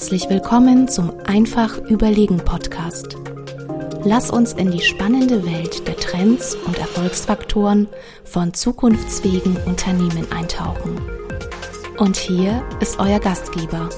Herzlich 0.00 0.30
willkommen 0.30 0.88
zum 0.88 1.12
Einfach 1.26 1.76
Überlegen 1.76 2.38
Podcast. 2.38 3.18
Lass 4.02 4.30
uns 4.30 4.54
in 4.54 4.70
die 4.70 4.80
spannende 4.80 5.44
Welt 5.44 5.86
der 5.86 5.94
Trends 5.94 6.54
und 6.54 6.78
Erfolgsfaktoren 6.78 7.86
von 8.24 8.54
zukunftsfähigen 8.54 9.58
Unternehmen 9.66 10.32
eintauchen. 10.32 10.98
Und 11.98 12.16
hier 12.16 12.66
ist 12.80 12.98
euer 12.98 13.20
Gastgeber, 13.20 13.90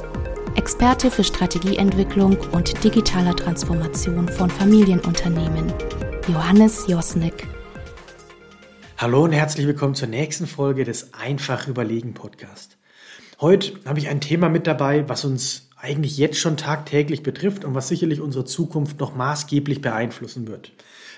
Experte 0.57 1.09
für 1.09 1.23
Strategieentwicklung 1.23 2.37
und 2.51 2.83
digitaler 2.83 3.37
Transformation 3.37 4.29
von 4.29 4.51
Familienunternehmen, 4.51 5.73
Johannes 6.27 6.85
Josnick. 6.89 7.47
Hallo 8.99 9.23
und 9.23 9.33
herzlich 9.33 9.69
willkommen 9.69 9.95
zur 9.95 10.09
nächsten 10.09 10.49
Folge 10.49 10.83
des 10.83 11.15
Einfach 11.15 11.69
Überlegen 11.69 12.13
Podcast. 12.13 12.77
Heute 13.41 13.75
habe 13.85 14.01
ich 14.01 14.09
ein 14.09 14.21
Thema 14.21 14.49
mit 14.49 14.67
dabei, 14.67 15.09
was 15.09 15.25
uns 15.25 15.69
eigentlich 15.83 16.17
jetzt 16.17 16.39
schon 16.39 16.57
tagtäglich 16.57 17.25
betrifft 17.25 17.65
und 17.65 17.75
was 17.75 17.89
sicherlich 17.89 18.21
unsere 18.21 18.45
Zukunft 18.45 19.01
noch 19.01 19.17
maßgeblich 19.17 19.81
beeinflussen 19.81 20.47
wird. 20.47 20.73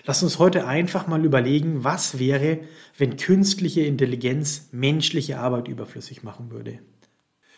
Lass 0.07 0.23
uns 0.23 0.39
heute 0.39 0.67
einfach 0.67 1.07
mal 1.07 1.23
überlegen, 1.23 1.85
was 1.85 2.19
wäre, 2.19 2.61
wenn 2.97 3.19
künstliche 3.19 3.83
Intelligenz 3.83 4.69
menschliche 4.73 5.39
Arbeit 5.39 5.69
überflüssig 5.69 6.23
machen 6.23 6.51
würde. 6.51 6.79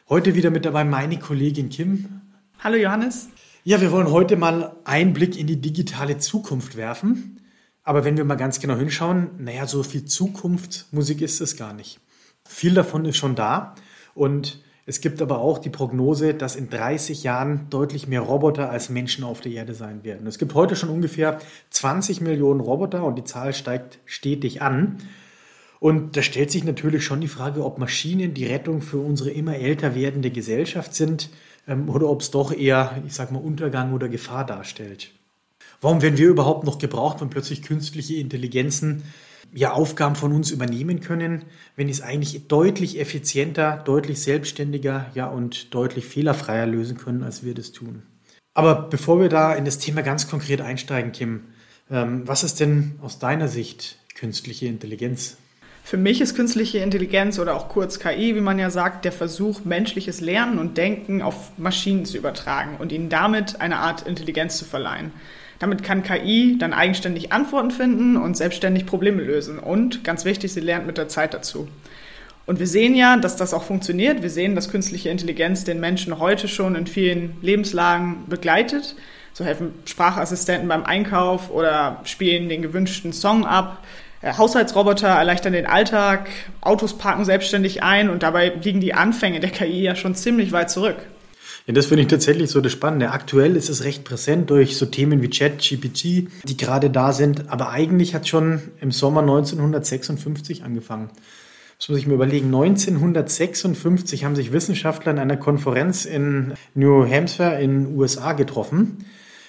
Heute 0.09 0.34
wieder 0.34 0.51
mit 0.51 0.65
dabei 0.65 0.82
meine 0.82 1.19
Kollegin 1.19 1.69
Kim. 1.69 2.23
Hallo 2.59 2.77
Johannes. 2.77 3.29
Ja, 3.62 3.80
wir 3.80 3.93
wollen 3.93 4.10
heute 4.10 4.37
mal 4.37 4.74
einen 4.84 5.12
Blick 5.12 5.38
in 5.38 5.46
die 5.46 5.60
digitale 5.60 6.18
Zukunft 6.18 6.77
werfen. 6.77 7.41
Aber 7.84 8.04
wenn 8.04 8.16
wir 8.16 8.24
mal 8.24 8.34
ganz 8.34 8.59
genau 8.59 8.77
hinschauen, 8.77 9.30
naja, 9.38 9.68
so 9.68 9.84
viel 9.84 10.04
Zukunftsmusik 10.04 11.20
ist 11.20 11.41
es 11.41 11.57
gar 11.57 11.73
nicht. 11.73 12.01
Viel 12.48 12.74
davon 12.74 13.04
ist 13.04 13.16
schon 13.16 13.37
da 13.37 13.77
und 14.15 14.60
es 14.88 15.01
gibt 15.01 15.20
aber 15.20 15.40
auch 15.40 15.59
die 15.59 15.68
Prognose, 15.68 16.32
dass 16.32 16.54
in 16.54 16.70
30 16.70 17.24
Jahren 17.24 17.66
deutlich 17.70 18.06
mehr 18.06 18.20
Roboter 18.20 18.70
als 18.70 18.88
Menschen 18.88 19.24
auf 19.24 19.40
der 19.40 19.51
Erde 19.51 19.74
sein 19.74 20.04
werden. 20.04 20.29
Es 20.29 20.38
gibt 20.38 20.54
heute 20.54 20.76
schon 20.76 20.90
ungefähr 20.90 21.40
20 21.70 22.20
Millionen 22.20 22.60
Roboter 22.60 23.02
und 23.04 23.16
die 23.16 23.24
Zahl 23.24 23.52
steigt 23.52 23.98
stetig 24.04 24.62
an. 24.62 24.98
Und 25.80 26.16
da 26.16 26.23
stellt 26.23 26.52
sich 26.52 26.62
natürlich 26.62 27.04
schon 27.04 27.20
die 27.20 27.26
Frage, 27.26 27.64
ob 27.64 27.79
Maschinen 27.79 28.32
die 28.32 28.46
Rettung 28.46 28.80
für 28.80 28.98
unsere 28.98 29.30
immer 29.30 29.57
älter 29.57 29.96
werdende 29.96 30.30
Gesellschaft 30.30 30.95
sind 30.95 31.30
ähm, 31.66 31.88
oder 31.88 32.09
ob 32.09 32.20
es 32.20 32.30
doch 32.30 32.52
eher, 32.52 33.02
ich 33.07 33.12
sag 33.12 33.32
mal, 33.32 33.42
Untergang 33.42 33.92
oder 33.92 34.09
Gefahr 34.09 34.46
darstellt. 34.46 35.10
Warum 35.80 36.01
werden 36.01 36.16
wir 36.16 36.29
überhaupt 36.29 36.64
noch 36.64 36.79
gebraucht, 36.79 37.20
wenn 37.20 37.29
plötzlich 37.29 37.62
künstliche 37.62 38.14
Intelligenzen 38.14 39.02
ja, 39.52 39.73
Aufgaben 39.73 40.16
von 40.16 40.33
uns 40.33 40.51
übernehmen 40.51 41.01
können, 41.01 41.45
wenn 41.77 41.87
die 41.87 41.93
es 41.93 42.02
eigentlich 42.02 42.49
deutlich 42.49 43.01
effizienter, 43.01 43.83
deutlich 43.85 44.21
selbstständiger 44.21 45.07
ja, 45.15 45.27
und 45.27 45.75
deutlich 45.75 46.07
fehlerfreier 46.07 46.66
lösen 46.66 46.97
können, 46.97 47.23
als 47.23 47.45
wir 47.45 47.55
das 47.55 47.73
tun. 47.73 48.03
Aber 48.55 48.75
bevor 48.75 49.21
wir 49.21 49.29
da 49.29 49.55
in 49.55 49.65
das 49.65 49.79
Thema 49.79 50.03
ganz 50.03 50.29
konkret 50.29 50.61
einsteigen, 50.61 51.13
Kim, 51.13 51.45
ähm, 51.91 52.27
was 52.27 52.43
ist 52.43 52.61
denn 52.61 52.99
aus 53.03 53.19
deiner 53.19 53.49
Sicht 53.49 53.99
künstliche 54.15 54.66
Intelligenz? 54.66 55.37
Für 55.87 55.97
mich 55.97 56.21
ist 56.21 56.35
künstliche 56.35 56.79
Intelligenz 56.79 57.38
oder 57.38 57.55
auch 57.55 57.69
kurz 57.69 58.01
KI, 58.01 58.35
wie 58.35 58.41
man 58.41 58.59
ja 58.59 58.71
sagt, 58.71 59.05
der 59.05 59.13
Versuch, 59.13 59.65
menschliches 59.65 60.21
Lernen 60.21 60.59
und 60.59 60.77
Denken 60.77 61.23
auf 61.23 61.57
Maschinen 61.59 62.05
zu 62.05 62.16
übertragen 62.16 62.77
und 62.79 62.91
ihnen 62.91 63.09
damit 63.09 63.60
eine 63.60 63.77
Art 63.77 64.03
Intelligenz 64.03 64.56
zu 64.59 64.65
verleihen. 64.65 65.12
Damit 65.59 65.82
kann 65.82 66.03
KI 66.03 66.56
dann 66.59 66.72
eigenständig 66.72 67.32
Antworten 67.32 67.71
finden 67.71 68.16
und 68.16 68.37
selbstständig 68.37 68.87
Probleme 68.87 69.22
lösen. 69.22 69.59
Und 69.59 70.04
ganz 70.04 70.25
wichtig, 70.25 70.53
sie 70.53 70.60
lernt 70.60 70.87
mit 70.87 70.98
der 70.98 71.09
Zeit 71.09 71.32
dazu. 71.34 71.69
Und 72.47 72.60
wir 72.60 72.66
sehen 72.66 72.94
ja, 72.94 73.16
dass 73.16 73.37
das 73.37 73.53
auch 73.53 73.65
funktioniert. 73.65 74.22
Wir 74.22 74.31
sehen, 74.31 74.54
dass 74.54 74.71
künstliche 74.71 75.09
Intelligenz 75.09 75.65
den 75.65 75.81
Menschen 75.81 76.19
heute 76.19 76.47
schon 76.47 76.76
in 76.76 76.87
vielen 76.87 77.37
Lebenslagen 77.43 78.25
begleitet. 78.28 78.94
So 79.32 79.44
helfen 79.44 79.75
Sprachassistenten 79.84 80.69
beim 80.69 80.84
Einkauf 80.84 81.50
oder 81.50 82.00
spielen 82.04 82.48
den 82.48 82.62
gewünschten 82.62 83.12
Song 83.12 83.44
ab. 83.44 83.84
Äh, 84.22 84.34
Haushaltsroboter 84.34 85.08
erleichtern 85.08 85.52
den 85.52 85.66
Alltag, 85.66 86.28
Autos 86.60 86.97
parken 86.97 87.25
selbstständig 87.25 87.82
ein 87.82 88.08
und 88.08 88.22
dabei 88.22 88.52
liegen 88.62 88.81
die 88.81 88.94
Anfänge 88.94 89.41
der 89.41 89.50
KI 89.50 89.82
ja 89.82 89.94
schon 89.94 90.14
ziemlich 90.14 90.52
weit 90.52 90.70
zurück. 90.70 90.97
Ja, 91.66 91.75
das 91.75 91.87
finde 91.87 92.03
ich 92.03 92.09
tatsächlich 92.09 92.50
so 92.50 92.60
das 92.60 92.71
Spannende. 92.71 93.10
Aktuell 93.10 93.56
ist 93.56 93.69
es 93.69 93.82
recht 93.82 94.04
präsent 94.04 94.50
durch 94.50 94.77
so 94.77 94.87
Themen 94.87 95.21
wie 95.21 95.31
Chat, 95.31 95.59
GPT, 95.59 96.28
die 96.44 96.56
gerade 96.56 96.91
da 96.91 97.12
sind. 97.12 97.50
Aber 97.50 97.71
eigentlich 97.71 98.15
hat 98.15 98.28
schon 98.28 98.62
im 98.81 98.93
Sommer 98.93 99.22
1956 99.22 100.62
angefangen. 100.62 101.10
Das 101.78 101.88
muss 101.88 101.99
ich 101.99 102.06
mir 102.06 102.15
überlegen. 102.15 102.47
1956 102.47 104.25
haben 104.25 104.37
sich 104.37 104.53
Wissenschaftler 104.53 105.10
in 105.10 105.19
einer 105.19 105.37
Konferenz 105.37 106.05
in 106.05 106.55
New 106.75 107.05
Hampshire 107.05 107.60
in 107.60 107.97
USA 107.97 108.32
getroffen. 108.32 109.05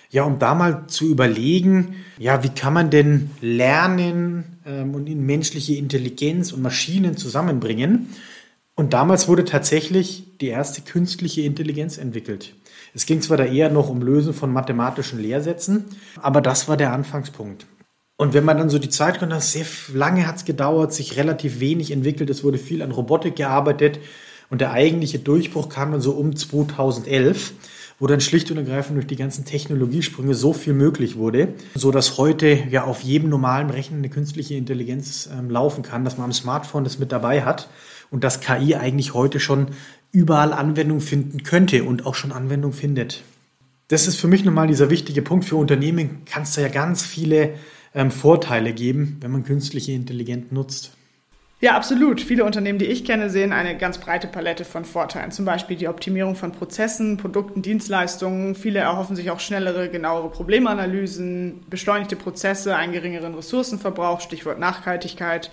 Ja, 0.09 0.23
um 0.23 0.39
da 0.39 0.55
mal 0.55 0.87
zu 0.87 1.05
überlegen, 1.05 1.97
ja, 2.17 2.43
wie 2.43 2.49
kann 2.49 2.73
man 2.73 2.89
denn 2.89 3.29
lernen 3.41 4.57
ähm, 4.65 4.95
und 4.95 5.07
in 5.07 5.23
menschliche 5.25 5.75
Intelligenz 5.75 6.51
und 6.51 6.63
Maschinen 6.63 7.15
zusammenbringen? 7.15 8.07
Und 8.77 8.93
damals 8.93 9.27
wurde 9.27 9.43
tatsächlich 9.43 10.37
die 10.39 10.49
erste 10.49 10.81
künstliche 10.81 11.41
Intelligenz 11.41 11.97
entwickelt. 11.97 12.53
Es 12.93 13.07
ging 13.07 13.21
zwar 13.21 13.35
da 13.35 13.45
eher 13.45 13.71
noch 13.71 13.89
um 13.89 14.03
Lösen 14.03 14.35
von 14.35 14.53
mathematischen 14.53 15.19
Lehrsätzen, 15.19 15.85
aber 16.21 16.41
das 16.41 16.69
war 16.69 16.77
der 16.77 16.93
Anfangspunkt. 16.93 17.65
Und 18.17 18.35
wenn 18.35 18.45
man 18.45 18.59
dann 18.59 18.69
so 18.69 18.77
die 18.77 18.89
Zeit 18.89 19.17
kommt, 19.17 19.33
sehr 19.41 19.65
lange 19.93 20.27
hat 20.27 20.37
es 20.37 20.45
gedauert, 20.45 20.93
sich 20.93 21.17
relativ 21.17 21.59
wenig 21.59 21.89
entwickelt, 21.89 22.29
es 22.29 22.43
wurde 22.43 22.59
viel 22.59 22.83
an 22.83 22.91
Robotik 22.91 23.35
gearbeitet 23.35 23.99
und 24.51 24.61
der 24.61 24.71
eigentliche 24.71 25.17
Durchbruch 25.17 25.69
kam 25.69 25.91
dann 25.91 26.01
so 26.01 26.11
um 26.11 26.35
2011 26.35 27.53
wo 27.99 28.05
dann 28.05 28.21
schlicht 28.21 28.51
und 28.51 28.57
ergreifend 28.57 28.95
durch 28.95 29.07
die 29.07 29.15
ganzen 29.15 29.45
Technologiesprünge 29.45 30.35
so 30.35 30.53
viel 30.53 30.73
möglich 30.73 31.17
wurde, 31.17 31.55
so 31.73 31.91
dass 31.91 32.17
heute 32.17 32.59
ja 32.69 32.83
auf 32.83 33.01
jedem 33.01 33.29
normalen 33.29 33.69
Rechner 33.69 33.97
eine 33.97 34.09
künstliche 34.09 34.53
Intelligenz 34.53 35.27
ähm, 35.31 35.49
laufen 35.49 35.81
kann, 35.81 36.05
dass 36.05 36.17
man 36.17 36.25
am 36.25 36.33
Smartphone 36.33 36.83
das 36.83 36.99
mit 36.99 37.11
dabei 37.11 37.43
hat 37.43 37.69
und 38.11 38.23
dass 38.23 38.39
KI 38.39 38.75
eigentlich 38.75 39.13
heute 39.13 39.39
schon 39.39 39.67
überall 40.11 40.53
Anwendung 40.53 41.01
finden 41.01 41.43
könnte 41.43 41.83
und 41.83 42.05
auch 42.05 42.15
schon 42.15 42.31
Anwendung 42.31 42.73
findet. 42.73 43.23
Das 43.87 44.07
ist 44.07 44.17
für 44.17 44.27
mich 44.27 44.43
nochmal 44.43 44.67
dieser 44.67 44.89
wichtige 44.89 45.21
Punkt. 45.21 45.45
Für 45.45 45.55
Unternehmen 45.55 46.25
kann 46.25 46.43
es 46.43 46.53
da 46.53 46.61
ja 46.61 46.67
ganz 46.67 47.05
viele 47.05 47.53
ähm, 47.93 48.11
Vorteile 48.11 48.73
geben, 48.73 49.17
wenn 49.21 49.31
man 49.31 49.43
künstliche 49.43 49.93
Intelligenz 49.93 50.51
nutzt. 50.51 50.96
Ja, 51.59 51.75
absolut. 51.75 52.21
Viele 52.21 52.45
Unternehmen, 52.45 52.77
die 52.77 52.85
ich 52.85 53.03
kenne, 53.03 53.31
sehen 53.31 53.51
eine 53.51 53.75
ganz 53.75 53.97
breite 53.97 54.27
Palette 54.27 54.63
von 54.63 54.85
Vorteilen. 54.85 55.31
Zum 55.31 55.43
Beispiel 55.45 55.75
die 55.75 55.87
Optimierung 55.87 56.35
von 56.35 56.51
Prozessen, 56.51 57.17
Produkten, 57.17 57.63
Dienstleistungen. 57.63 58.53
Viele 58.53 58.77
erhoffen 58.77 59.15
sich 59.15 59.31
auch 59.31 59.39
schnellere, 59.39 59.89
genauere 59.89 60.29
Problemanalysen, 60.29 61.63
beschleunigte 61.67 62.15
Prozesse, 62.15 62.75
einen 62.75 62.93
geringeren 62.93 63.33
Ressourcenverbrauch, 63.33 64.21
Stichwort 64.21 64.59
Nachhaltigkeit. 64.59 65.49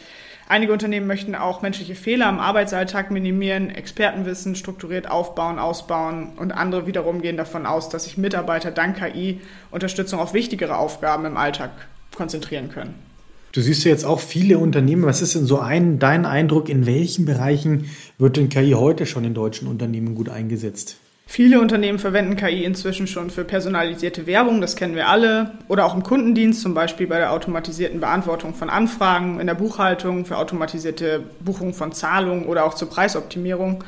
Einige 0.47 0.75
Unternehmen 0.75 1.07
möchten 1.07 1.35
auch 1.35 1.63
menschliche 1.63 1.95
Fehler 1.95 2.29
im 2.29 2.39
Arbeitsalltag 2.39 3.11
minimieren, 3.11 3.71
Expertenwissen 3.71 4.57
strukturiert 4.57 5.11
aufbauen, 5.11 5.59
ausbauen 5.59 6.33
und 6.37 6.53
andere 6.53 6.87
wiederum 6.87 7.23
gehen 7.23 7.39
davon 7.39 7.65
aus, 7.65 7.89
dass 7.89 8.05
sich 8.05 8.19
Mitarbeiter 8.19 8.71
dank 8.71 8.99
KI 8.99 9.41
Unterstützung 9.71 10.21
auf 10.21 10.35
wichtigere 10.35 10.77
Aufgaben 10.77 11.25
im 11.25 11.39
Alltag 11.39 11.71
konzentrieren 12.15 12.69
können. 12.69 13.14
Du 13.55 13.61
siehst 13.61 13.85
ja 13.85 13.93
jetzt 13.93 14.05
auch 14.05 14.19
viele 14.19 14.59
Unternehmen. 14.59 15.07
Was 15.07 15.23
ist 15.23 15.37
denn 15.37 15.47
so 15.47 15.61
ein, 15.61 16.01
dein 16.01 16.27
Eindruck, 16.27 16.69
in 16.69 16.87
welchen 16.87 17.25
Bereichen 17.25 17.89
wird 18.19 18.37
denn 18.37 18.49
KI 18.49 18.73
heute 18.73 19.07
schon 19.07 19.25
in 19.25 19.33
deutschen 19.33 19.69
Unternehmen 19.69 20.17
gut 20.17 20.29
eingesetzt? 20.29 20.97
Viele 21.27 21.61
Unternehmen 21.61 22.01
verwenden 22.01 22.35
KI 22.35 22.65
inzwischen 22.65 23.07
schon 23.07 23.31
für 23.31 23.45
personalisierte 23.45 24.27
Werbung, 24.27 24.61
das 24.61 24.75
kennen 24.75 24.97
wir 24.97 25.09
alle, 25.09 25.53
oder 25.69 25.87
auch 25.87 25.95
im 25.95 26.03
Kundendienst, 26.03 26.63
zum 26.63 26.75
Beispiel 26.75 27.07
bei 27.07 27.19
der 27.19 27.33
automatisierten 27.33 28.01
Beantwortung 28.01 28.55
von 28.55 28.71
Anfragen, 28.71 29.39
in 29.39 29.47
der 29.47 29.55
Buchhaltung, 29.55 30.25
für 30.25 30.37
automatisierte 30.37 31.23
Buchung 31.39 31.75
von 31.75 31.93
Zahlungen 31.93 32.47
oder 32.47 32.65
auch 32.65 32.75
zur 32.75 32.91
Preisoptimierung. 32.91 33.85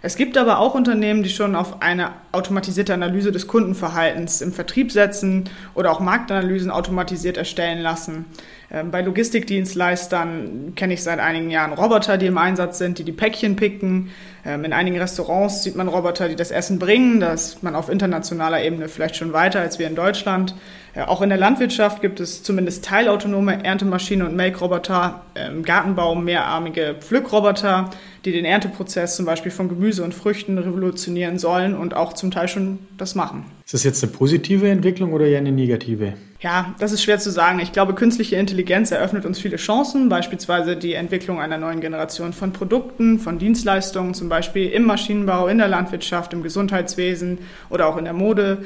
Es 0.00 0.16
gibt 0.16 0.36
aber 0.36 0.58
auch 0.58 0.74
Unternehmen, 0.74 1.22
die 1.22 1.30
schon 1.30 1.56
auf 1.56 1.82
eine 1.82 2.12
automatisierte 2.30 2.94
Analyse 2.94 3.32
des 3.32 3.48
Kundenverhaltens 3.48 4.42
im 4.42 4.52
Vertrieb 4.52 4.92
setzen 4.92 5.48
oder 5.74 5.90
auch 5.90 5.98
Marktanalysen 5.98 6.70
automatisiert 6.70 7.36
erstellen 7.36 7.80
lassen. 7.80 8.26
Ähm, 8.70 8.90
bei 8.90 9.00
Logistikdienstleistern 9.00 10.74
kenne 10.74 10.92
ich 10.92 11.02
seit 11.02 11.20
einigen 11.20 11.50
Jahren 11.50 11.72
Roboter, 11.72 12.18
die 12.18 12.26
im 12.26 12.36
Einsatz 12.36 12.78
sind, 12.78 12.98
die 12.98 13.04
die 13.04 13.12
Päckchen 13.12 13.56
picken. 13.56 14.10
Ähm, 14.44 14.64
in 14.64 14.74
einigen 14.74 14.98
Restaurants 14.98 15.62
sieht 15.62 15.74
man 15.74 15.88
Roboter, 15.88 16.28
die 16.28 16.36
das 16.36 16.50
Essen 16.50 16.78
bringen. 16.78 17.20
Da 17.20 17.32
ist 17.32 17.62
man 17.62 17.74
auf 17.74 17.88
internationaler 17.88 18.62
Ebene 18.62 18.88
vielleicht 18.88 19.16
schon 19.16 19.32
weiter 19.32 19.60
als 19.60 19.78
wir 19.78 19.86
in 19.86 19.94
Deutschland. 19.94 20.54
Äh, 20.94 21.02
auch 21.02 21.22
in 21.22 21.30
der 21.30 21.38
Landwirtschaft 21.38 22.02
gibt 22.02 22.20
es 22.20 22.42
zumindest 22.42 22.84
teilautonome 22.84 23.64
Erntemaschinen 23.64 24.26
und 24.26 24.36
Melkroboter, 24.36 25.22
im 25.34 25.62
Gartenbau 25.62 26.14
mehrarmige 26.14 26.96
Pflückroboter, 27.00 27.88
die 28.26 28.32
den 28.32 28.44
Ernteprozess 28.44 29.16
zum 29.16 29.24
Beispiel 29.24 29.52
von 29.52 29.70
Gemüse 29.70 30.04
und 30.04 30.12
Früchten 30.12 30.58
revolutionieren 30.58 31.38
sollen 31.38 31.74
und 31.74 31.94
auch 31.94 32.12
zum 32.12 32.30
Teil 32.30 32.48
schon 32.48 32.80
das 32.98 33.14
machen. 33.14 33.46
Ist 33.68 33.74
das 33.74 33.84
jetzt 33.84 34.02
eine 34.02 34.10
positive 34.10 34.66
Entwicklung 34.66 35.12
oder 35.12 35.26
eher 35.26 35.40
eine 35.40 35.52
negative? 35.52 36.14
Ja, 36.40 36.74
das 36.78 36.92
ist 36.92 37.02
schwer 37.02 37.18
zu 37.18 37.30
sagen. 37.30 37.60
Ich 37.60 37.70
glaube, 37.70 37.94
künstliche 37.94 38.36
Intelligenz 38.36 38.92
eröffnet 38.92 39.26
uns 39.26 39.38
viele 39.38 39.58
Chancen, 39.58 40.08
beispielsweise 40.08 40.74
die 40.74 40.94
Entwicklung 40.94 41.38
einer 41.38 41.58
neuen 41.58 41.82
Generation 41.82 42.32
von 42.32 42.54
Produkten, 42.54 43.18
von 43.18 43.38
Dienstleistungen, 43.38 44.14
zum 44.14 44.30
Beispiel 44.30 44.70
im 44.70 44.84
Maschinenbau, 44.84 45.48
in 45.48 45.58
der 45.58 45.68
Landwirtschaft, 45.68 46.32
im 46.32 46.42
Gesundheitswesen 46.42 47.40
oder 47.68 47.88
auch 47.88 47.98
in 47.98 48.04
der 48.04 48.14
Mode. 48.14 48.64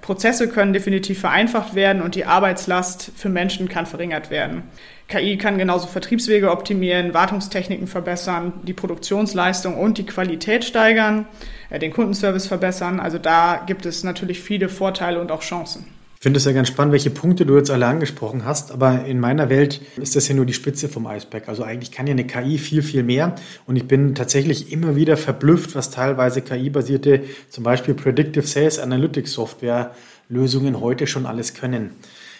Prozesse 0.00 0.48
können 0.48 0.72
definitiv 0.72 1.20
vereinfacht 1.20 1.74
werden 1.74 2.02
und 2.02 2.14
die 2.14 2.24
Arbeitslast 2.24 3.12
für 3.16 3.28
Menschen 3.28 3.68
kann 3.68 3.86
verringert 3.86 4.30
werden. 4.30 4.64
KI 5.08 5.36
kann 5.36 5.58
genauso 5.58 5.86
Vertriebswege 5.86 6.50
optimieren, 6.50 7.14
Wartungstechniken 7.14 7.86
verbessern, 7.86 8.52
die 8.64 8.72
Produktionsleistung 8.72 9.76
und 9.76 9.98
die 9.98 10.06
Qualität 10.06 10.64
steigern, 10.64 11.26
äh, 11.70 11.78
den 11.78 11.92
Kundenservice 11.92 12.46
verbessern. 12.46 12.98
Also 12.98 13.18
da 13.18 13.62
gibt 13.66 13.86
es 13.86 14.02
natürlich 14.02 14.40
viele 14.40 14.68
Vorteile 14.68 15.20
und 15.20 15.30
auch 15.30 15.42
Chancen. 15.42 15.95
Ich 16.18 16.22
finde 16.22 16.38
es 16.38 16.46
ja 16.46 16.52
ganz 16.52 16.68
spannend, 16.68 16.92
welche 16.92 17.10
Punkte 17.10 17.44
du 17.44 17.56
jetzt 17.56 17.70
alle 17.70 17.86
angesprochen 17.86 18.46
hast, 18.46 18.72
aber 18.72 19.04
in 19.04 19.20
meiner 19.20 19.50
Welt 19.50 19.82
ist 20.00 20.16
das 20.16 20.26
ja 20.28 20.34
nur 20.34 20.46
die 20.46 20.54
Spitze 20.54 20.88
vom 20.88 21.06
Eisberg. 21.06 21.46
Also 21.46 21.62
eigentlich 21.62 21.92
kann 21.92 22.06
ja 22.06 22.12
eine 22.12 22.26
KI 22.26 22.56
viel, 22.56 22.82
viel 22.82 23.02
mehr 23.02 23.34
und 23.66 23.76
ich 23.76 23.86
bin 23.86 24.14
tatsächlich 24.14 24.72
immer 24.72 24.96
wieder 24.96 25.18
verblüfft, 25.18 25.74
was 25.74 25.90
teilweise 25.90 26.40
KI-basierte, 26.40 27.24
zum 27.50 27.64
Beispiel 27.64 27.92
Predictive 27.92 28.46
Sales 28.46 28.78
Analytics 28.78 29.34
Software 29.34 29.94
Lösungen 30.30 30.80
heute 30.80 31.06
schon 31.06 31.26
alles 31.26 31.52
können. 31.52 31.90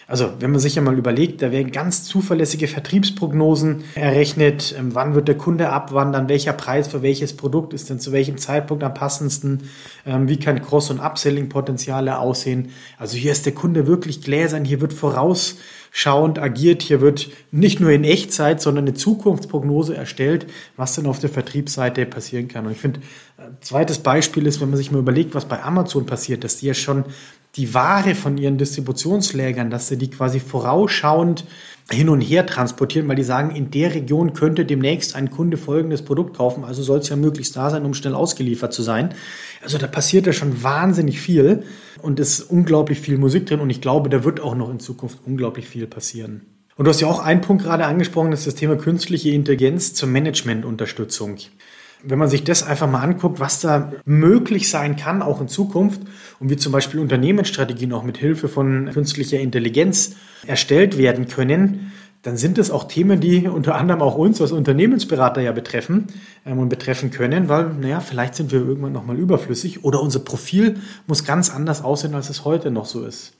Also, 0.09 0.31
wenn 0.39 0.51
man 0.51 0.61
sich 0.61 0.75
ja 0.75 0.81
mal 0.81 0.97
überlegt, 0.97 1.41
da 1.41 1.51
werden 1.51 1.73
ganz 1.73 2.05
zuverlässige 2.05 2.69
Vertriebsprognosen 2.69 3.83
errechnet. 3.95 4.73
Ähm, 4.77 4.95
wann 4.95 5.15
wird 5.15 5.27
der 5.27 5.35
Kunde 5.35 5.69
abwandern? 5.69 6.29
Welcher 6.29 6.53
Preis 6.53 6.87
für 6.87 7.01
welches 7.01 7.35
Produkt 7.35 7.73
ist 7.73 7.89
denn 7.89 7.99
zu 7.99 8.13
welchem 8.13 8.37
Zeitpunkt 8.37 8.85
am 8.85 8.93
passendsten? 8.93 9.63
Ähm, 10.05 10.29
wie 10.29 10.39
kann 10.39 10.61
Cross- 10.61 10.91
und 10.91 11.01
Upselling-Potenziale 11.01 12.19
aussehen? 12.19 12.69
Also, 12.97 13.17
hier 13.17 13.33
ist 13.33 13.45
der 13.45 13.53
Kunde 13.53 13.85
wirklich 13.85 14.21
gläsern. 14.21 14.63
Hier 14.63 14.79
wird 14.79 14.93
vorausschauend 14.93 16.39
agiert. 16.39 16.83
Hier 16.83 17.01
wird 17.01 17.27
nicht 17.51 17.81
nur 17.81 17.91
in 17.91 18.05
Echtzeit, 18.05 18.61
sondern 18.61 18.85
eine 18.85 18.93
Zukunftsprognose 18.93 19.93
erstellt, 19.93 20.47
was 20.77 20.95
denn 20.95 21.05
auf 21.05 21.19
der 21.19 21.29
Vertriebsseite 21.29 22.05
passieren 22.05 22.47
kann. 22.47 22.65
Und 22.65 22.71
ich 22.71 22.79
finde, 22.79 23.01
äh, 23.37 23.41
zweites 23.59 23.99
Beispiel 23.99 24.47
ist, 24.47 24.61
wenn 24.61 24.69
man 24.69 24.77
sich 24.77 24.89
mal 24.89 24.99
überlegt, 24.99 25.35
was 25.35 25.43
bei 25.43 25.61
Amazon 25.61 26.05
passiert, 26.05 26.45
dass 26.45 26.55
die 26.55 26.67
ja 26.67 26.73
schon 26.73 27.03
die 27.57 27.73
Ware 27.73 28.15
von 28.15 28.37
ihren 28.37 28.57
Distributionslägern, 28.57 29.69
dass 29.69 29.87
sie 29.87 29.97
die 29.97 30.09
quasi 30.09 30.39
vorausschauend 30.39 31.45
hin 31.89 32.09
und 32.09 32.21
her 32.21 32.45
transportieren, 32.45 33.07
weil 33.07 33.15
die 33.15 33.23
sagen, 33.23 33.55
in 33.55 33.71
der 33.71 33.93
Region 33.95 34.33
könnte 34.33 34.65
demnächst 34.65 35.15
ein 35.15 35.31
Kunde 35.31 35.57
folgendes 35.57 36.01
Produkt 36.01 36.35
kaufen, 36.37 36.63
also 36.63 36.83
soll 36.83 36.99
es 36.99 37.09
ja 37.09 37.15
möglichst 37.15 37.55
da 37.55 37.69
sein, 37.69 37.85
um 37.85 37.93
schnell 37.93 38.13
ausgeliefert 38.13 38.73
zu 38.73 38.83
sein. 38.83 39.13
Also 39.63 39.77
da 39.77 39.87
passiert 39.87 40.27
ja 40.27 40.33
schon 40.33 40.63
wahnsinnig 40.63 41.19
viel 41.19 41.63
und 42.01 42.19
es 42.19 42.39
ist 42.39 42.51
unglaublich 42.51 42.99
viel 42.99 43.17
Musik 43.17 43.45
drin 43.45 43.61
und 43.61 43.69
ich 43.69 43.81
glaube, 43.81 44.09
da 44.09 44.23
wird 44.23 44.39
auch 44.41 44.55
noch 44.55 44.69
in 44.69 44.79
Zukunft 44.79 45.19
unglaublich 45.25 45.67
viel 45.67 45.87
passieren. 45.87 46.41
Und 46.75 46.85
du 46.85 46.89
hast 46.89 47.01
ja 47.01 47.07
auch 47.07 47.19
einen 47.19 47.41
Punkt 47.41 47.63
gerade 47.63 47.85
angesprochen, 47.85 48.31
das 48.31 48.41
ist 48.41 48.47
das 48.47 48.55
Thema 48.55 48.75
künstliche 48.75 49.31
Intelligenz 49.31 49.93
zur 49.93 50.09
Managementunterstützung 50.09 51.37
wenn 52.03 52.19
man 52.19 52.29
sich 52.29 52.43
das 52.43 52.63
einfach 52.63 52.89
mal 52.89 53.01
anguckt, 53.01 53.39
was 53.39 53.59
da 53.59 53.91
möglich 54.05 54.69
sein 54.69 54.95
kann, 54.95 55.21
auch 55.21 55.41
in 55.41 55.47
Zukunft, 55.47 56.01
und 56.39 56.49
wie 56.49 56.57
zum 56.57 56.71
Beispiel 56.71 56.99
Unternehmensstrategien 56.99 57.93
auch 57.93 58.03
mit 58.03 58.17
Hilfe 58.17 58.47
von 58.47 58.91
künstlicher 58.93 59.39
Intelligenz 59.39 60.15
erstellt 60.45 60.97
werden 60.97 61.27
können, 61.27 61.91
dann 62.23 62.37
sind 62.37 62.57
das 62.57 62.71
auch 62.71 62.85
Themen, 62.85 63.19
die 63.19 63.47
unter 63.47 63.75
anderem 63.75 64.01
auch 64.01 64.15
uns 64.15 64.41
als 64.41 64.51
Unternehmensberater 64.51 65.41
ja 65.41 65.51
betreffen 65.51 66.07
ähm, 66.45 66.59
und 66.59 66.69
betreffen 66.69 67.11
können, 67.11 67.47
weil, 67.47 67.73
naja, 67.73 67.99
vielleicht 68.01 68.35
sind 68.35 68.51
wir 68.51 68.59
irgendwann 68.59 68.91
nochmal 68.91 69.17
überflüssig 69.17 69.83
oder 69.83 70.01
unser 70.01 70.19
Profil 70.19 70.75
muss 71.05 71.23
ganz 71.23 71.49
anders 71.49 71.83
aussehen, 71.83 72.15
als 72.15 72.29
es 72.29 72.43
heute 72.43 72.71
noch 72.71 72.85
so 72.85 73.05
ist. 73.05 73.33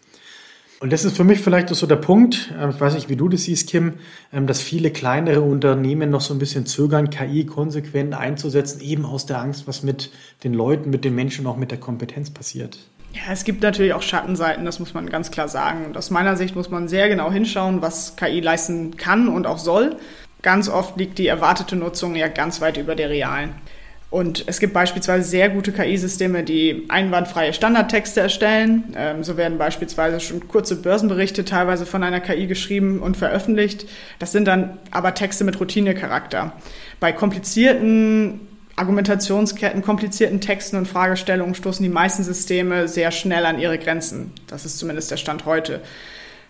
Und 0.79 0.93
das 0.93 1.05
ist 1.05 1.17
für 1.17 1.23
mich 1.23 1.39
vielleicht 1.39 1.71
auch 1.71 1.75
so 1.75 1.87
der 1.87 1.95
Punkt, 1.95 2.53
ähm, 2.59 2.69
ich 2.69 2.79
weiß 2.79 2.93
nicht, 2.93 3.09
wie 3.09 3.15
du 3.15 3.29
das 3.29 3.43
siehst, 3.43 3.69
Kim, 3.69 3.95
ähm, 4.31 4.45
dass 4.45 4.61
viele 4.61 4.91
kleinere 4.91 5.41
Unternehmen 5.41 6.11
noch 6.11 6.21
so 6.21 6.35
ein 6.35 6.39
bisschen 6.39 6.67
zögern, 6.67 7.09
KI 7.09 7.45
konsequent 7.45 8.13
einzusetzen, 8.13 8.81
eben 8.81 9.05
aus 9.05 9.25
der 9.25 9.39
Angst, 9.39 9.67
was 9.67 9.81
mit 9.81 10.11
den 10.43 10.53
Leuten, 10.53 10.91
mit 10.91 11.03
den 11.03 11.15
Menschen, 11.15 11.47
auch 11.47 11.57
mit 11.57 11.71
der 11.71 11.79
Kompetenz 11.79 12.29
passiert. 12.29 12.77
Ja, 13.13 13.31
es 13.31 13.43
gibt 13.43 13.63
natürlich 13.63 13.93
auch 13.93 14.03
Schattenseiten, 14.03 14.65
das 14.65 14.79
muss 14.79 14.93
man 14.93 15.09
ganz 15.09 15.31
klar 15.31 15.47
sagen. 15.47 15.85
Und 15.85 15.97
aus 15.97 16.11
meiner 16.11 16.35
Sicht 16.35 16.55
muss 16.55 16.69
man 16.69 16.87
sehr 16.87 17.09
genau 17.09 17.31
hinschauen, 17.31 17.81
was 17.81 18.15
KI 18.15 18.41
leisten 18.41 18.97
kann 18.97 19.29
und 19.29 19.47
auch 19.47 19.57
soll. 19.57 19.95
Ganz 20.43 20.69
oft 20.69 20.97
liegt 20.97 21.17
die 21.17 21.25
erwartete 21.25 21.75
Nutzung 21.75 22.15
ja 22.15 22.27
ganz 22.27 22.61
weit 22.61 22.77
über 22.77 22.93
der 22.93 23.09
realen. 23.09 23.55
Und 24.09 24.45
es 24.47 24.59
gibt 24.59 24.73
beispielsweise 24.73 25.27
sehr 25.27 25.49
gute 25.49 25.73
KI-Systeme, 25.73 26.43
die 26.43 26.85
einwandfreie 26.87 27.51
Standardtexte 27.51 28.21
erstellen. 28.21 28.95
Ähm, 28.95 29.23
so 29.23 29.35
werden 29.35 29.57
beispielsweise 29.57 30.21
schon 30.21 30.47
kurze 30.47 30.77
Börsenberichte 30.77 31.43
teilweise 31.43 31.85
von 31.85 32.03
einer 32.03 32.21
KI 32.21 32.47
geschrieben 32.47 32.99
und 32.99 33.17
veröffentlicht. 33.17 33.85
Das 34.19 34.31
sind 34.31 34.47
dann 34.47 34.77
aber 34.91 35.13
Texte 35.13 35.43
mit 35.43 35.59
Routinecharakter. 35.59 36.53
Bei 37.01 37.11
komplizierten 37.11 38.39
Argumentationsketten, 38.77 39.81
komplizierten 39.81 40.39
Texten 40.39 40.77
und 40.77 40.87
Fragestellungen 40.87 41.55
stoßen 41.55 41.83
die 41.83 41.89
meisten 41.89 42.23
Systeme 42.23 42.87
sehr 42.87 43.11
schnell 43.11 43.45
an 43.45 43.59
ihre 43.59 43.77
Grenzen. 43.77 44.31
Das 44.47 44.65
ist 44.65 44.77
zumindest 44.77 45.11
der 45.11 45.17
Stand 45.17 45.45
heute. 45.45 45.81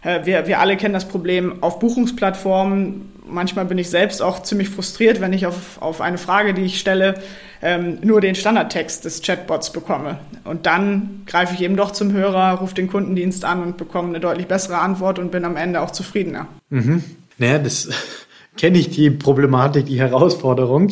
Äh, 0.03 0.25
wir, 0.25 0.45
wir 0.45 0.59
alle 0.59 0.77
kennen 0.77 0.93
das 0.93 1.07
Problem 1.07 1.63
auf 1.63 1.79
Buchungsplattformen. 1.79 3.13
Manchmal 3.29 3.65
bin 3.65 3.77
ich 3.77 3.89
selbst 3.89 4.21
auch 4.21 4.43
ziemlich 4.43 4.69
frustriert, 4.69 5.21
wenn 5.21 5.33
ich 5.33 5.45
auf, 5.45 5.81
auf 5.81 6.01
eine 6.01 6.17
Frage, 6.17 6.53
die 6.53 6.63
ich 6.63 6.79
stelle, 6.79 7.15
ähm, 7.61 7.99
nur 8.01 8.21
den 8.21 8.35
Standardtext 8.35 9.05
des 9.05 9.21
Chatbots 9.21 9.71
bekomme. 9.71 10.19
Und 10.43 10.65
dann 10.65 11.23
greife 11.25 11.53
ich 11.53 11.61
eben 11.61 11.75
doch 11.75 11.91
zum 11.91 12.13
Hörer, 12.13 12.59
rufe 12.59 12.75
den 12.75 12.87
Kundendienst 12.87 13.45
an 13.45 13.63
und 13.63 13.77
bekomme 13.77 14.09
eine 14.09 14.19
deutlich 14.19 14.47
bessere 14.47 14.79
Antwort 14.79 15.19
und 15.19 15.31
bin 15.31 15.45
am 15.45 15.55
Ende 15.55 15.81
auch 15.81 15.91
zufriedener. 15.91 16.47
Mhm. 16.69 17.03
Naja, 17.37 17.59
das 17.59 17.89
kenne 18.57 18.77
ich 18.77 18.89
die 18.89 19.09
Problematik, 19.09 19.85
die 19.85 19.99
Herausforderung. 19.99 20.89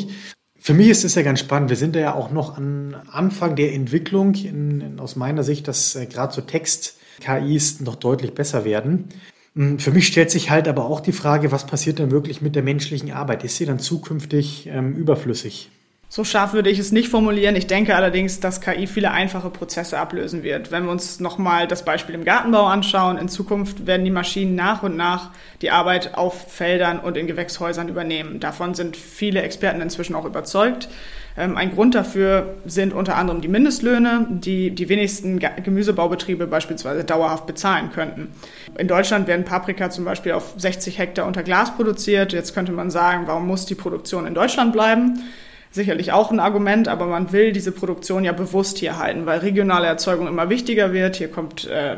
Für 0.59 0.73
mich 0.73 0.89
ist 0.89 1.03
es 1.03 1.13
ja 1.13 1.21
ganz 1.21 1.41
spannend. 1.41 1.69
Wir 1.69 1.77
sind 1.77 1.95
ja 1.95 2.15
auch 2.15 2.31
noch 2.31 2.57
am 2.57 2.95
Anfang 3.11 3.55
der 3.55 3.73
Entwicklung, 3.73 4.33
in, 4.33 4.81
in, 4.81 4.99
aus 4.99 5.15
meiner 5.15 5.43
Sicht, 5.43 5.67
dass 5.67 5.95
äh, 5.95 6.07
gerade 6.07 6.33
so 6.33 6.41
Text-KIs 6.41 7.81
noch 7.81 7.95
deutlich 7.95 8.33
besser 8.33 8.65
werden. 8.65 9.09
Hm, 9.55 9.79
für 9.79 9.91
mich 9.91 10.07
stellt 10.07 10.31
sich 10.31 10.49
halt 10.49 10.67
aber 10.67 10.85
auch 10.85 10.99
die 10.99 11.11
Frage, 11.13 11.51
was 11.51 11.65
passiert 11.65 11.99
dann 11.99 12.11
wirklich 12.11 12.41
mit 12.41 12.55
der 12.55 12.63
menschlichen 12.63 13.11
Arbeit? 13.11 13.43
Ist 13.43 13.57
sie 13.57 13.65
dann 13.65 13.79
zukünftig 13.79 14.67
ähm, 14.67 14.95
überflüssig? 14.95 15.71
So 16.15 16.23
scharf 16.23 16.53
würde 16.53 16.69
ich 16.69 16.79
es 16.79 16.93
nicht 16.93 17.09
formulieren. 17.09 17.57
Ich 17.57 17.67
denke 17.67 17.93
allerdings, 17.93 18.39
dass 18.39 18.61
KI 18.61 18.87
viele 18.87 19.11
einfache 19.11 19.49
Prozesse 19.49 19.99
ablösen 19.99 20.43
wird. 20.43 20.71
Wenn 20.71 20.85
wir 20.85 20.91
uns 20.91 21.19
nochmal 21.19 21.67
das 21.67 21.83
Beispiel 21.83 22.15
im 22.15 22.23
Gartenbau 22.23 22.67
anschauen, 22.67 23.17
in 23.17 23.27
Zukunft 23.27 23.85
werden 23.85 24.05
die 24.05 24.11
Maschinen 24.11 24.55
nach 24.55 24.81
und 24.81 24.95
nach 24.95 25.31
die 25.61 25.71
Arbeit 25.71 26.15
auf 26.15 26.53
Feldern 26.53 26.99
und 26.99 27.17
in 27.17 27.27
Gewächshäusern 27.27 27.89
übernehmen. 27.89 28.39
Davon 28.39 28.75
sind 28.75 28.95
viele 28.95 29.41
Experten 29.41 29.81
inzwischen 29.81 30.15
auch 30.15 30.23
überzeugt. 30.23 30.87
Ähm, 31.35 31.57
ein 31.57 31.73
Grund 31.75 31.95
dafür 31.95 32.55
sind 32.65 32.93
unter 32.93 33.17
anderem 33.17 33.41
die 33.41 33.49
Mindestlöhne, 33.49 34.25
die 34.29 34.71
die 34.71 34.87
wenigsten 34.87 35.39
Gemüsebaubetriebe 35.39 36.47
beispielsweise 36.47 37.03
dauerhaft 37.03 37.45
bezahlen 37.45 37.89
könnten. 37.91 38.31
In 38.77 38.87
Deutschland 38.87 39.27
werden 39.27 39.43
Paprika 39.43 39.89
zum 39.89 40.05
Beispiel 40.05 40.31
auf 40.31 40.53
60 40.55 40.97
Hektar 40.97 41.27
unter 41.27 41.43
Glas 41.43 41.75
produziert. 41.75 42.31
Jetzt 42.31 42.53
könnte 42.53 42.71
man 42.71 42.89
sagen, 42.89 43.23
warum 43.27 43.47
muss 43.47 43.65
die 43.65 43.75
Produktion 43.75 44.25
in 44.25 44.33
Deutschland 44.33 44.71
bleiben? 44.71 45.21
Sicherlich 45.75 46.11
auch 46.11 46.31
ein 46.31 46.39
Argument, 46.39 46.87
aber 46.87 47.05
man 47.05 47.31
will 47.31 47.51
diese 47.51 47.71
Produktion 47.71 48.23
ja 48.23 48.31
bewusst 48.31 48.79
hier 48.79 48.97
halten, 48.97 49.25
weil 49.25 49.39
regionale 49.39 49.85
Erzeugung 49.87 50.27
immer 50.27 50.49
wichtiger 50.49 50.93
wird. 50.93 51.17
Hier 51.17 51.29
kommt 51.29 51.67
äh, 51.67 51.97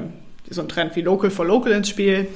so 0.50 0.62
ein 0.62 0.68
Trend 0.68 0.96
wie 0.96 1.02
Local 1.02 1.30
for 1.30 1.46
Local 1.46 1.72
ins 1.72 1.90
Spiel. 1.90 2.28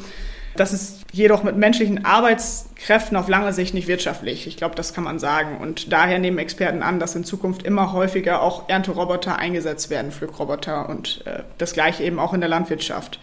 Das 0.56 0.74
ist 0.74 1.02
jedoch 1.14 1.44
mit 1.44 1.56
menschlichen 1.56 2.04
Arbeitskräften 2.04 3.16
auf 3.16 3.30
lange 3.30 3.54
Sicht 3.54 3.74
nicht 3.74 3.88
wirtschaftlich. 3.88 4.48
Ich 4.48 4.58
glaube, 4.58 4.76
das 4.76 4.94
kann 4.94 5.04
man 5.04 5.18
sagen. 5.18 5.58
Und 5.60 5.92
daher 5.94 6.20
nehmen 6.20 6.38
Experten 6.38 6.84
an, 6.84 7.00
dass 7.00 7.16
in 7.16 7.24
Zukunft 7.24 7.64
immer 7.64 7.94
häufiger 7.94 8.42
auch 8.42 8.68
Ernteroboter 8.68 9.38
eingesetzt 9.38 9.90
werden, 9.90 10.12
Pflückroboter 10.12 10.90
und 10.90 11.24
äh, 11.26 11.44
das 11.58 11.74
gleiche 11.74 12.04
eben 12.04 12.20
auch 12.20 12.34
in 12.34 12.42
der 12.42 12.50
Landwirtschaft. 12.50 13.20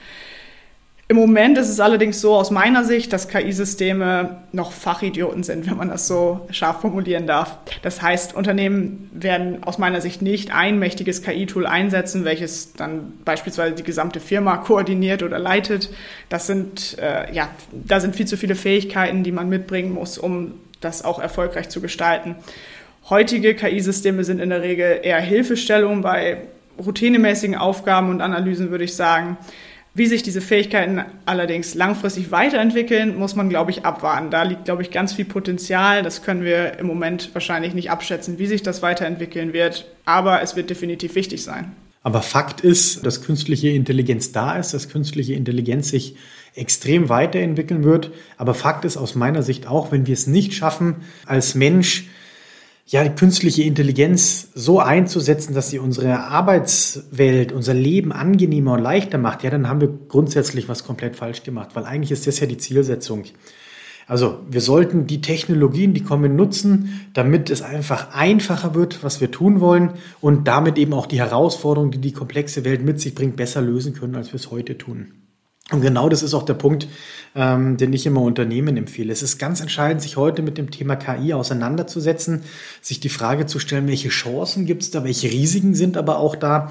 Im 1.10 1.16
Moment 1.16 1.56
ist 1.56 1.70
es 1.70 1.80
allerdings 1.80 2.20
so 2.20 2.34
aus 2.34 2.50
meiner 2.50 2.84
Sicht, 2.84 3.14
dass 3.14 3.28
KI-Systeme 3.28 4.42
noch 4.52 4.72
Fachidioten 4.72 5.42
sind, 5.42 5.66
wenn 5.66 5.78
man 5.78 5.88
das 5.88 6.06
so 6.06 6.46
scharf 6.50 6.82
formulieren 6.82 7.26
darf. 7.26 7.56
Das 7.80 8.02
heißt, 8.02 8.34
Unternehmen 8.34 9.08
werden 9.14 9.62
aus 9.62 9.78
meiner 9.78 10.02
Sicht 10.02 10.20
nicht 10.20 10.54
ein 10.54 10.78
mächtiges 10.78 11.22
KI-Tool 11.22 11.66
einsetzen, 11.66 12.26
welches 12.26 12.74
dann 12.74 13.14
beispielsweise 13.24 13.74
die 13.74 13.84
gesamte 13.84 14.20
Firma 14.20 14.58
koordiniert 14.58 15.22
oder 15.22 15.38
leitet. 15.38 15.88
Das 16.28 16.46
sind, 16.46 16.98
äh, 16.98 17.32
ja, 17.32 17.48
da 17.72 18.00
sind 18.00 18.14
viel 18.14 18.26
zu 18.26 18.36
viele 18.36 18.54
Fähigkeiten, 18.54 19.24
die 19.24 19.32
man 19.32 19.48
mitbringen 19.48 19.94
muss, 19.94 20.18
um 20.18 20.60
das 20.82 21.06
auch 21.06 21.18
erfolgreich 21.18 21.70
zu 21.70 21.80
gestalten. 21.80 22.36
Heutige 23.08 23.54
KI-Systeme 23.54 24.24
sind 24.24 24.40
in 24.40 24.50
der 24.50 24.60
Regel 24.60 25.00
eher 25.02 25.20
Hilfestellung 25.20 26.02
bei 26.02 26.42
routinemäßigen 26.78 27.56
Aufgaben 27.56 28.10
und 28.10 28.20
Analysen, 28.20 28.70
würde 28.70 28.84
ich 28.84 28.94
sagen 28.94 29.38
Wie 29.98 30.06
sich 30.06 30.22
diese 30.22 30.40
Fähigkeiten 30.40 31.02
allerdings 31.26 31.74
langfristig 31.74 32.30
weiterentwickeln, 32.30 33.18
muss 33.18 33.34
man, 33.34 33.48
glaube 33.48 33.72
ich, 33.72 33.84
abwarten. 33.84 34.30
Da 34.30 34.44
liegt, 34.44 34.64
glaube 34.64 34.82
ich, 34.82 34.92
ganz 34.92 35.12
viel 35.12 35.24
Potenzial. 35.24 36.04
Das 36.04 36.22
können 36.22 36.44
wir 36.44 36.78
im 36.78 36.86
Moment 36.86 37.30
wahrscheinlich 37.32 37.74
nicht 37.74 37.90
abschätzen, 37.90 38.38
wie 38.38 38.46
sich 38.46 38.62
das 38.62 38.80
weiterentwickeln 38.80 39.52
wird. 39.52 39.88
Aber 40.04 40.40
es 40.40 40.54
wird 40.54 40.70
definitiv 40.70 41.16
wichtig 41.16 41.42
sein. 41.42 41.72
Aber 42.04 42.22
Fakt 42.22 42.60
ist, 42.60 43.04
dass 43.04 43.24
künstliche 43.24 43.70
Intelligenz 43.70 44.30
da 44.30 44.56
ist, 44.56 44.72
dass 44.72 44.88
künstliche 44.88 45.34
Intelligenz 45.34 45.90
sich 45.90 46.14
extrem 46.54 47.08
weiterentwickeln 47.08 47.82
wird. 47.82 48.12
Aber 48.36 48.54
Fakt 48.54 48.84
ist 48.84 48.96
aus 48.96 49.16
meiner 49.16 49.42
Sicht 49.42 49.66
auch, 49.66 49.90
wenn 49.90 50.06
wir 50.06 50.14
es 50.14 50.28
nicht 50.28 50.54
schaffen, 50.54 50.94
als 51.26 51.56
Mensch 51.56 52.06
ja, 52.88 53.04
die 53.04 53.14
künstliche 53.14 53.64
Intelligenz 53.64 54.48
so 54.54 54.80
einzusetzen, 54.80 55.54
dass 55.54 55.68
sie 55.68 55.78
unsere 55.78 56.20
Arbeitswelt, 56.20 57.52
unser 57.52 57.74
Leben 57.74 58.12
angenehmer 58.12 58.72
und 58.72 58.82
leichter 58.82 59.18
macht, 59.18 59.42
ja, 59.42 59.50
dann 59.50 59.68
haben 59.68 59.82
wir 59.82 59.90
grundsätzlich 60.08 60.70
was 60.70 60.84
komplett 60.84 61.14
falsch 61.14 61.42
gemacht, 61.42 61.70
weil 61.74 61.84
eigentlich 61.84 62.12
ist 62.12 62.26
das 62.26 62.40
ja 62.40 62.46
die 62.46 62.56
Zielsetzung. 62.56 63.24
Also 64.06 64.38
wir 64.48 64.62
sollten 64.62 65.06
die 65.06 65.20
Technologien, 65.20 65.92
die 65.92 66.02
kommen, 66.02 66.34
nutzen, 66.34 67.06
damit 67.12 67.50
es 67.50 67.60
einfach 67.60 68.14
einfacher 68.14 68.74
wird, 68.74 69.04
was 69.04 69.20
wir 69.20 69.30
tun 69.30 69.60
wollen 69.60 69.90
und 70.22 70.48
damit 70.48 70.78
eben 70.78 70.94
auch 70.94 71.04
die 71.04 71.18
Herausforderungen, 71.18 71.90
die 71.90 71.98
die 71.98 72.12
komplexe 72.12 72.64
Welt 72.64 72.82
mit 72.82 73.02
sich 73.02 73.14
bringt, 73.14 73.36
besser 73.36 73.60
lösen 73.60 73.92
können, 73.92 74.16
als 74.16 74.32
wir 74.32 74.36
es 74.36 74.50
heute 74.50 74.78
tun. 74.78 75.08
Und 75.70 75.82
genau 75.82 76.08
das 76.08 76.22
ist 76.22 76.32
auch 76.32 76.44
der 76.44 76.54
Punkt, 76.54 76.88
ähm, 77.34 77.76
den 77.76 77.92
ich 77.92 78.06
immer 78.06 78.22
Unternehmen 78.22 78.76
empfehle. 78.76 79.12
Es 79.12 79.22
ist 79.22 79.38
ganz 79.38 79.60
entscheidend, 79.60 80.00
sich 80.00 80.16
heute 80.16 80.40
mit 80.42 80.56
dem 80.56 80.70
Thema 80.70 80.96
KI 80.96 81.34
auseinanderzusetzen, 81.34 82.42
sich 82.80 83.00
die 83.00 83.10
Frage 83.10 83.44
zu 83.44 83.58
stellen, 83.58 83.86
welche 83.86 84.08
Chancen 84.08 84.64
gibt 84.64 84.82
es 84.82 84.90
da, 84.90 85.04
welche 85.04 85.30
Risiken 85.30 85.74
sind 85.74 85.98
aber 85.98 86.18
auch 86.18 86.36
da 86.36 86.70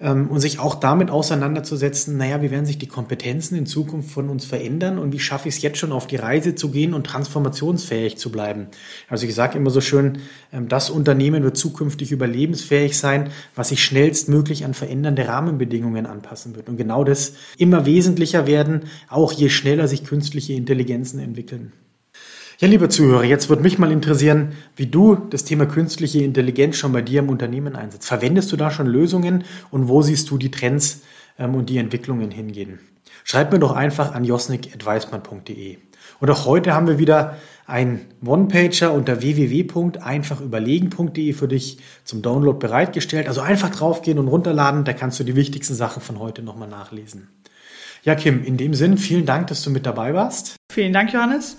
ähm, 0.00 0.28
und 0.28 0.40
sich 0.40 0.58
auch 0.60 0.76
damit 0.76 1.10
auseinanderzusetzen, 1.10 2.16
naja, 2.16 2.40
wie 2.40 2.50
werden 2.50 2.66
sich 2.66 2.78
die 2.78 2.86
Kompetenzen 2.86 3.56
in 3.56 3.66
Zukunft 3.66 4.10
von 4.10 4.28
uns 4.28 4.44
verändern 4.44 4.98
und 4.98 5.12
wie 5.12 5.18
schaffe 5.18 5.48
ich 5.48 5.56
es 5.56 5.62
jetzt 5.62 5.78
schon 5.78 5.92
auf 5.92 6.06
die 6.06 6.16
Reise 6.16 6.54
zu 6.54 6.70
gehen 6.70 6.94
und 6.94 7.06
transformationsfähig 7.06 8.16
zu 8.16 8.30
bleiben. 8.30 8.68
Also 9.08 9.26
ich 9.26 9.34
sage 9.34 9.58
immer 9.58 9.70
so 9.70 9.80
schön, 9.80 10.18
ähm, 10.52 10.68
das 10.68 10.90
Unternehmen 10.90 11.42
wird 11.42 11.56
zukünftig 11.56 12.12
überlebensfähig 12.12 12.96
sein, 12.96 13.30
was 13.54 13.70
sich 13.70 13.82
schnellstmöglich 13.82 14.64
an 14.64 14.74
verändernde 14.74 15.26
Rahmenbedingungen 15.26 16.06
anpassen 16.06 16.54
wird. 16.54 16.68
Und 16.68 16.76
genau 16.76 17.02
das 17.02 17.34
immer 17.56 17.84
wesentlicher 17.86 18.46
werden, 18.46 18.82
auch 19.08 19.32
je 19.32 19.48
schneller 19.48 19.88
sich 19.88 20.04
künstliche 20.04 20.52
Intelligenzen 20.52 21.18
entwickeln. 21.18 21.72
Ja, 22.60 22.66
liebe 22.66 22.88
Zuhörer, 22.88 23.22
jetzt 23.22 23.48
würde 23.48 23.62
mich 23.62 23.78
mal 23.78 23.92
interessieren, 23.92 24.54
wie 24.74 24.86
du 24.86 25.14
das 25.14 25.44
Thema 25.44 25.66
künstliche 25.66 26.24
Intelligenz 26.24 26.74
schon 26.74 26.90
bei 26.90 27.02
dir 27.02 27.20
im 27.20 27.28
Unternehmen 27.28 27.76
einsetzt. 27.76 28.08
Verwendest 28.08 28.50
du 28.50 28.56
da 28.56 28.72
schon 28.72 28.88
Lösungen 28.88 29.44
und 29.70 29.86
wo 29.86 30.02
siehst 30.02 30.28
du 30.28 30.38
die 30.38 30.50
Trends 30.50 31.02
ähm, 31.38 31.54
und 31.54 31.70
die 31.70 31.78
Entwicklungen 31.78 32.32
hingehen? 32.32 32.80
Schreib 33.22 33.52
mir 33.52 33.60
doch 33.60 33.70
einfach 33.70 34.12
an 34.12 34.24
josnik.weismann.de. 34.24 35.78
Und 36.18 36.30
auch 36.30 36.46
heute 36.46 36.74
haben 36.74 36.88
wir 36.88 36.98
wieder 36.98 37.36
ein 37.68 38.00
One-Pager 38.26 38.92
unter 38.92 39.22
www.einfachüberlegen.de 39.22 41.34
für 41.34 41.46
dich 41.46 41.78
zum 42.02 42.22
Download 42.22 42.58
bereitgestellt. 42.58 43.28
Also 43.28 43.40
einfach 43.40 43.70
draufgehen 43.70 44.18
und 44.18 44.26
runterladen, 44.26 44.82
da 44.82 44.94
kannst 44.94 45.20
du 45.20 45.24
die 45.24 45.36
wichtigsten 45.36 45.76
Sachen 45.76 46.02
von 46.02 46.18
heute 46.18 46.42
nochmal 46.42 46.66
nachlesen. 46.66 47.28
Ja, 48.02 48.16
Kim, 48.16 48.42
in 48.42 48.56
dem 48.56 48.74
Sinn, 48.74 48.98
vielen 48.98 49.26
Dank, 49.26 49.46
dass 49.46 49.62
du 49.62 49.70
mit 49.70 49.86
dabei 49.86 50.12
warst. 50.12 50.56
Vielen 50.72 50.92
Dank, 50.92 51.12
Johannes 51.12 51.58